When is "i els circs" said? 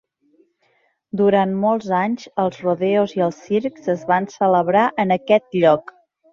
3.19-3.93